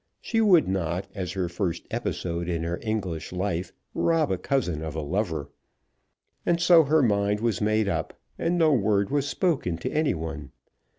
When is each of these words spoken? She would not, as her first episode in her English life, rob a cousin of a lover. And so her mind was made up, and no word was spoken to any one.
She 0.19 0.41
would 0.41 0.67
not, 0.67 1.07
as 1.13 1.33
her 1.33 1.47
first 1.47 1.85
episode 1.91 2.49
in 2.49 2.63
her 2.63 2.79
English 2.81 3.31
life, 3.31 3.71
rob 3.93 4.31
a 4.31 4.37
cousin 4.39 4.81
of 4.81 4.95
a 4.95 5.01
lover. 5.03 5.51
And 6.43 6.59
so 6.59 6.85
her 6.85 7.03
mind 7.03 7.39
was 7.39 7.61
made 7.61 7.87
up, 7.87 8.19
and 8.35 8.57
no 8.57 8.73
word 8.73 9.11
was 9.11 9.27
spoken 9.27 9.77
to 9.77 9.91
any 9.91 10.15
one. 10.15 10.53